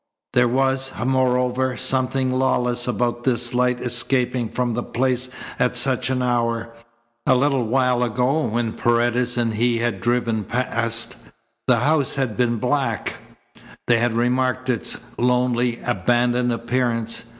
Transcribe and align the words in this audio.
There 0.33 0.47
was, 0.47 0.91
moreover, 1.05 1.77
something 1.77 2.31
lawless 2.31 2.87
about 2.87 3.23
this 3.23 3.53
light 3.53 3.79
escaping 3.79 4.49
from 4.49 4.73
the 4.73 4.81
place 4.81 5.29
at 5.59 5.75
such 5.75 6.09
an 6.09 6.23
hour. 6.23 6.73
A 7.27 7.35
little 7.35 7.65
while 7.67 8.01
ago, 8.01 8.45
when 8.47 8.73
Paredes 8.73 9.37
and 9.37 9.53
he 9.53 9.77
had 9.77 10.01
driven 10.01 10.43
past, 10.43 11.17
the 11.67 11.81
house 11.81 12.15
had 12.15 12.35
been 12.35 12.57
black. 12.57 13.17
They 13.85 13.99
had 13.99 14.13
remarked 14.13 14.69
its 14.69 14.97
lonely, 15.19 15.79
abandoned 15.83 16.51
appearance. 16.51 17.25